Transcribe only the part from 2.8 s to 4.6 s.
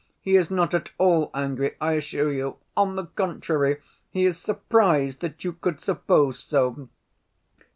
the contrary, he is